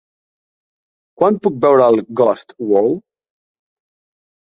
Quan 1.19 1.37
puc 1.45 1.61
veure 1.67 1.91
Ghost 2.23 2.59
World 2.73 3.01